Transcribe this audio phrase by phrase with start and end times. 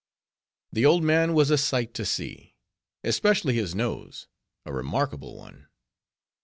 [0.73, 2.55] The old man was a sight to see;
[3.03, 4.27] especially his nose;
[4.65, 5.67] a remarkable one.